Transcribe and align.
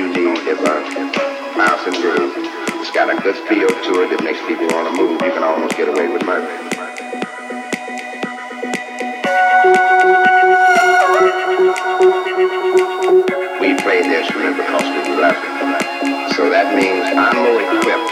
you 0.00 0.08
need 0.08 0.48
a 0.48 0.56
bounce 0.56 1.84
and 1.84 1.96
groove. 2.00 2.32
It's 2.80 2.90
got 2.90 3.12
a 3.12 3.20
good 3.20 3.36
feel 3.44 3.68
to 3.68 3.92
it 4.00 4.08
that 4.16 4.24
makes 4.24 4.40
people 4.48 4.64
want 4.72 4.88
to 4.88 4.94
move. 4.96 5.20
You 5.20 5.28
can 5.36 5.44
almost 5.44 5.76
get 5.76 5.92
away 5.92 6.08
with 6.08 6.24
murder. 6.24 6.48
We 13.60 13.76
play 13.84 14.00
the 14.00 14.24
instrument 14.24 14.56
because 14.56 14.88
we 14.88 15.20
love 15.20 15.36
it. 15.36 16.32
So 16.32 16.48
that 16.48 16.72
means 16.72 17.04
I'm 17.12 17.36
more 17.36 17.60
equipped 17.60 18.08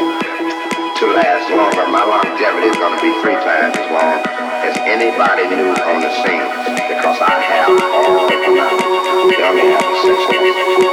to 1.01 1.05
last 1.17 1.49
longer. 1.49 1.89
My 1.89 2.05
longevity 2.05 2.69
is 2.69 2.77
going 2.77 2.93
to 2.93 3.01
be 3.01 3.17
three 3.25 3.41
times 3.41 3.73
as 3.81 3.89
long 3.89 4.21
as 4.61 4.77
anybody 4.85 5.49
new 5.57 5.73
on 5.73 6.05
the 6.05 6.13
scene 6.21 6.49
because 6.85 7.17
I 7.17 7.33
have 7.49 7.73
all 7.73 8.29
the 8.29 8.37
knowledge. 8.53 9.41
Have 9.41 9.57
the 9.57 10.88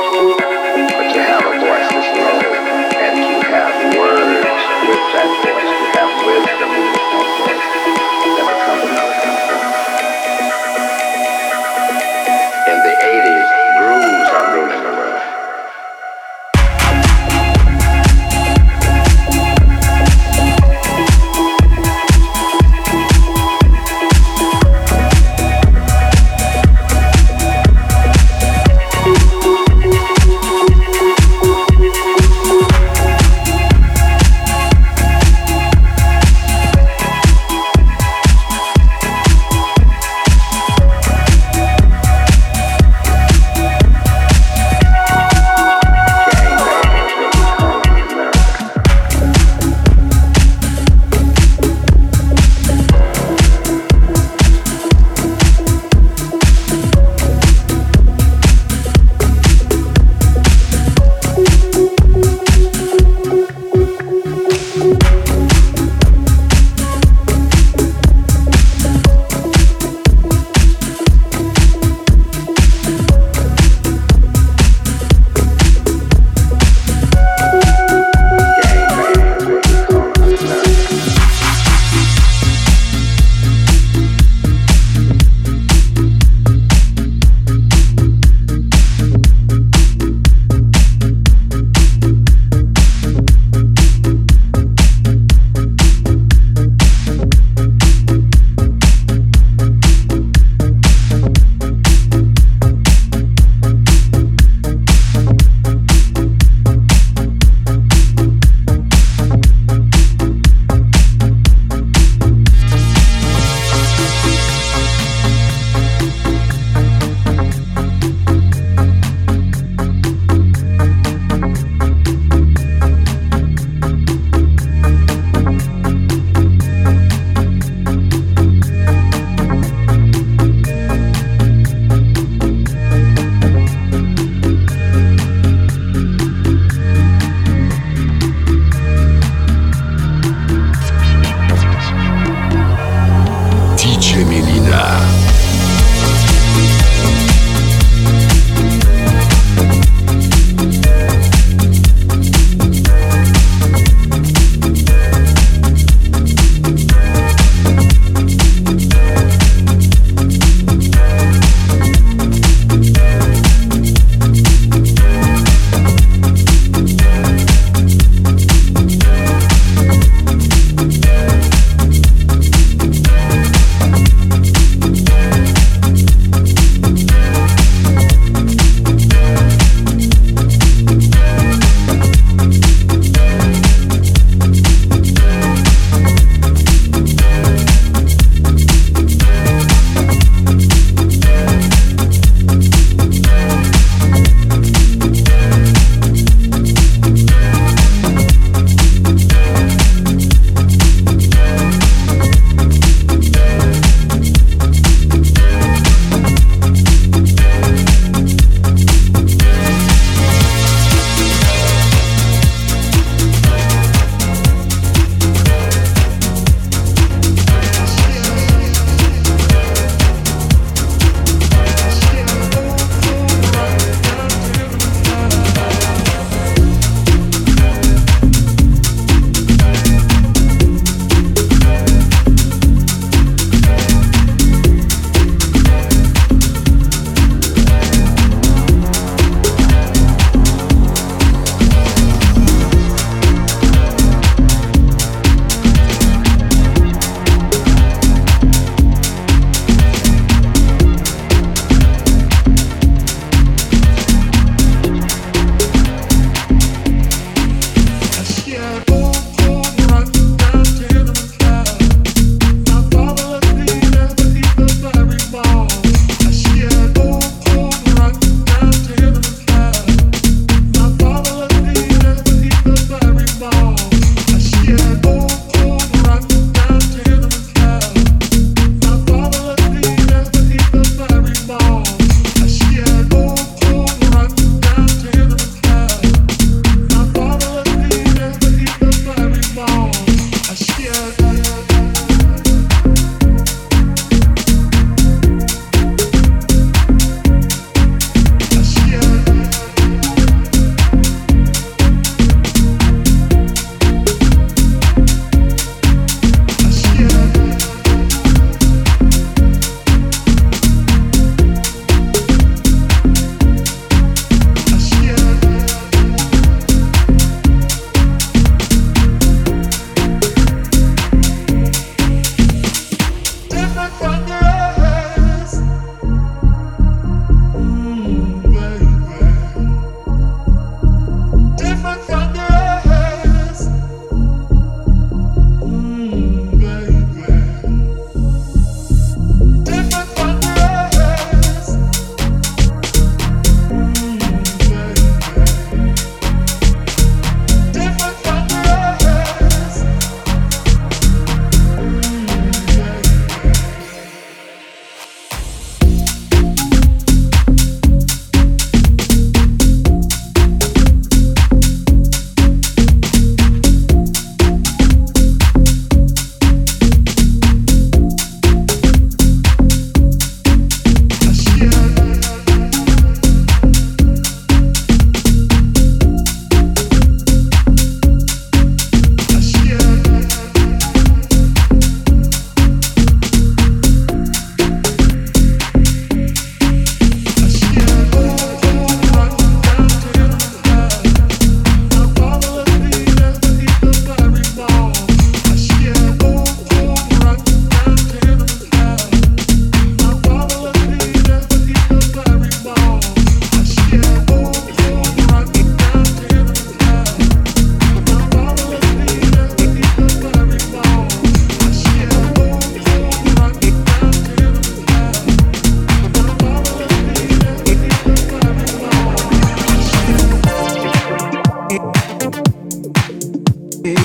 Can't 423.85 423.97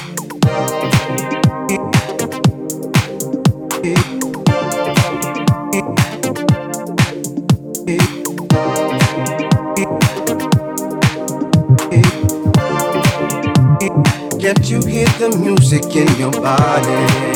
you 14.68 14.82
hear 14.82 15.06
the 15.16 15.34
music 15.40 15.96
in 15.96 16.14
your 16.18 16.32
body? 16.32 17.29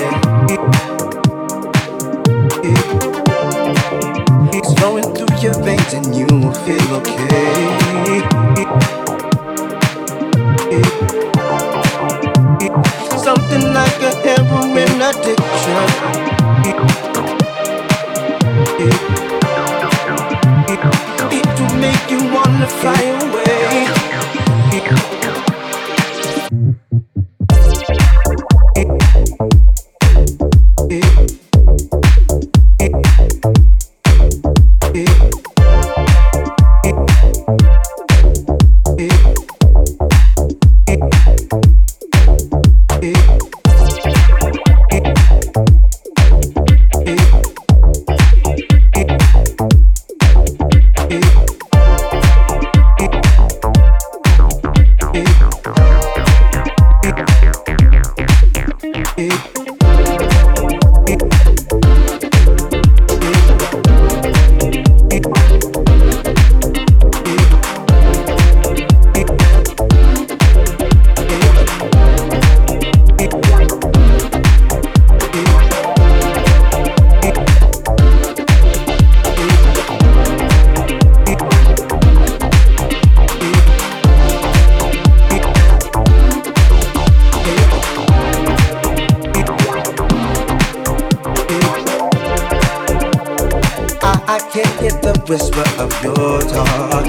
I 94.34 94.38
can't 94.50 94.80
get 94.80 95.00
the 95.00 95.14
whisper 95.28 95.62
of 95.78 95.92
your 96.02 96.40
talk. 96.40 97.04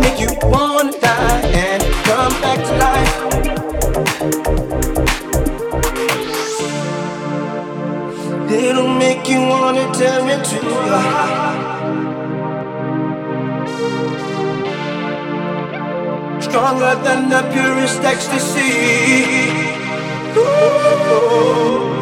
Make 0.00 0.18
you 0.18 0.30
wanna 0.50 0.90
die 0.98 1.42
and 1.62 1.82
come 2.08 2.34
back 2.42 2.58
to 2.66 2.72
life. 2.84 3.14
It'll 8.50 8.94
make 8.98 9.28
you 9.28 9.40
wanna 9.42 9.86
tear 9.94 10.28
into 10.34 10.56
your 10.56 10.98
heart. 11.06 11.58
Stronger 16.42 16.94
than 17.04 17.28
the 17.28 17.42
purest 17.52 18.02
ecstasy. 18.02 18.72
Ooh. 20.36 21.95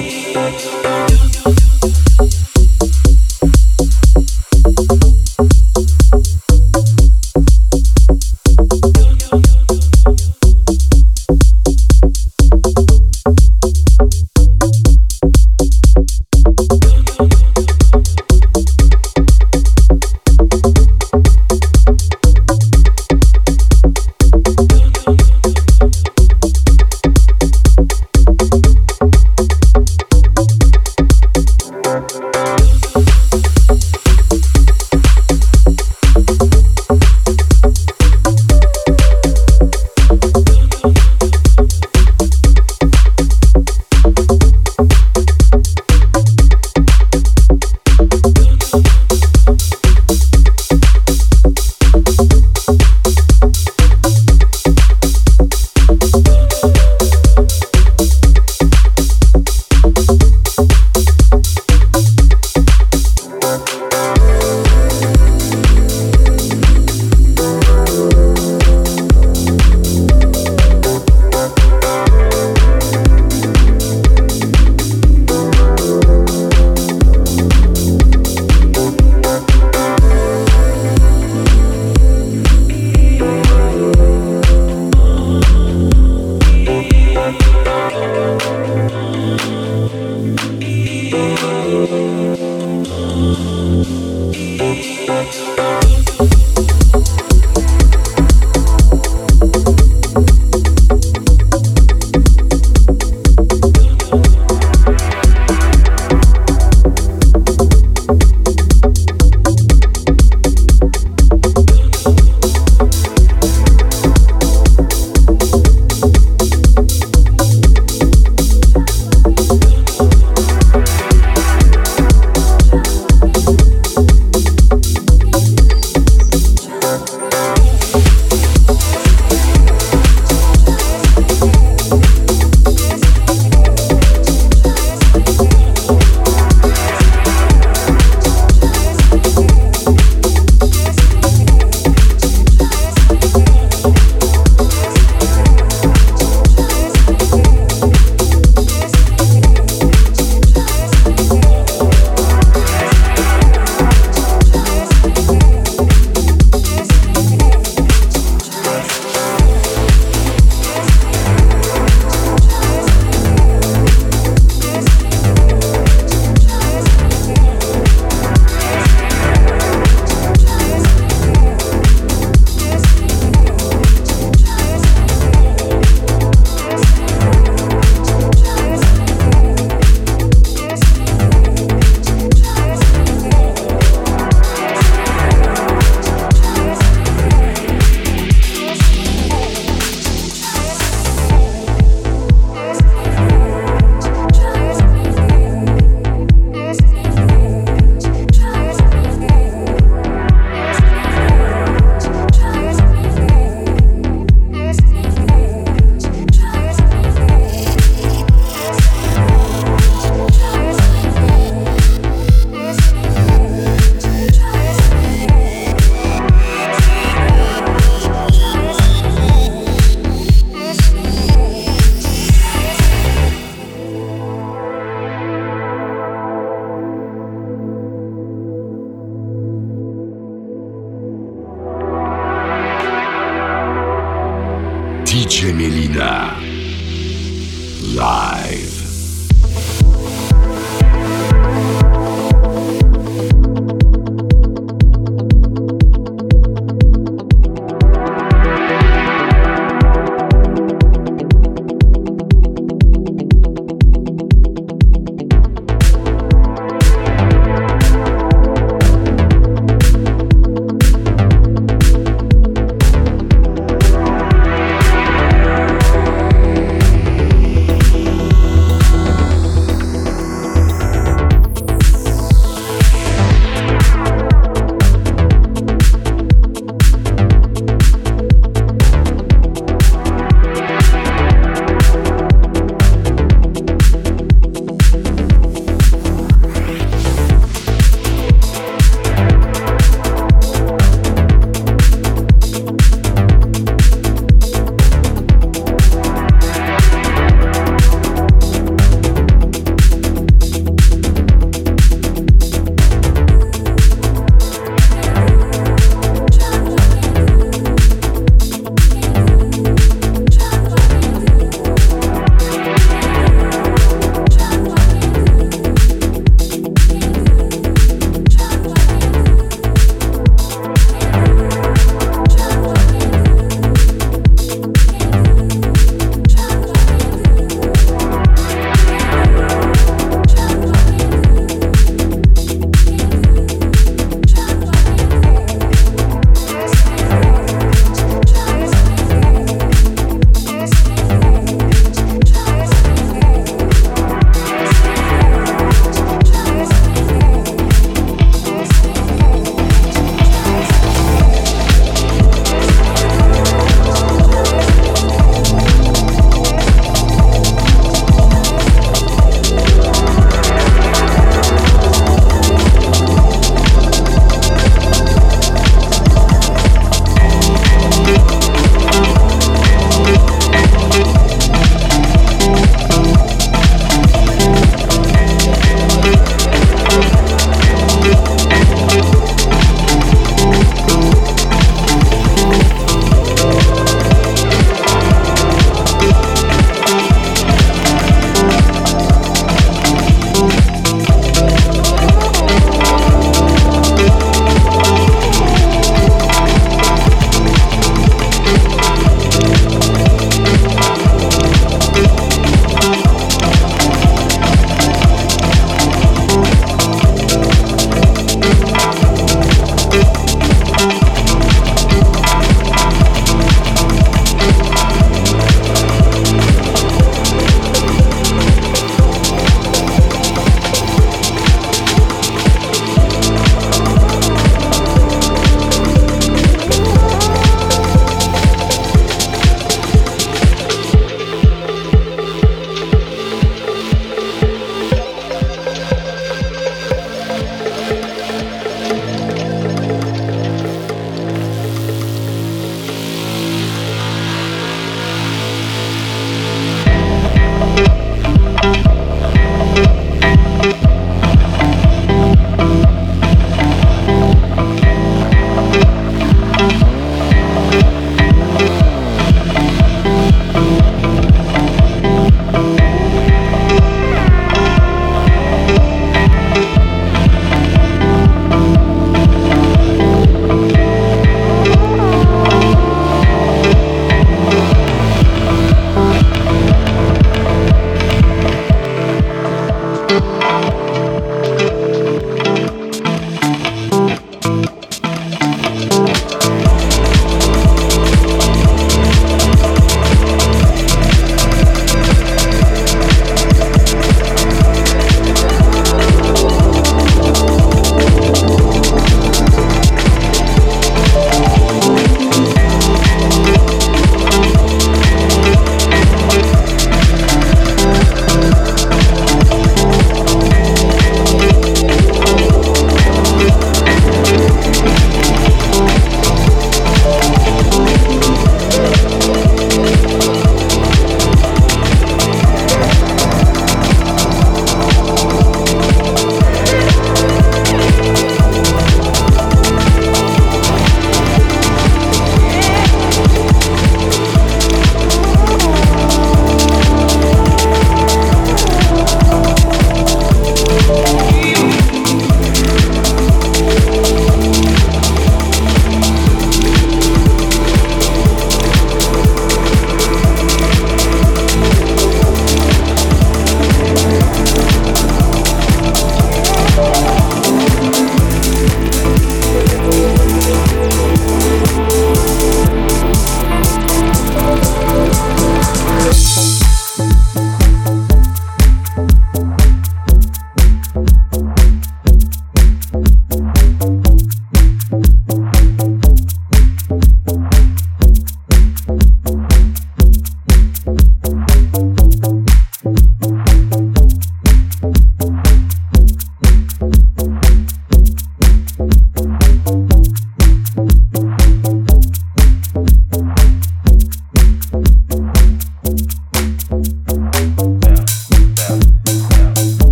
you. 0.00 1.61